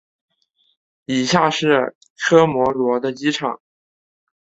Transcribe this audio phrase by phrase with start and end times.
[1.05, 3.61] 以下是科摩罗的机场。